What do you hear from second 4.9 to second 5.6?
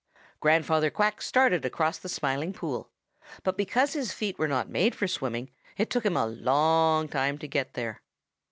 for swimming,